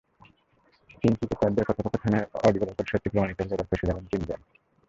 তিন 1.01 1.13
ক্রিকেটারদের 1.17 1.67
কথোপকথনের 1.67 2.23
অডিও 2.47 2.63
রেকর্ড 2.63 2.87
সত্যি 2.91 3.09
প্রমাণিত 3.11 3.37
হলে 3.39 3.53
এবার 3.55 3.67
ফেঁসে 3.69 3.87
যাবেন 3.89 4.05
তিনজন। 4.11 4.39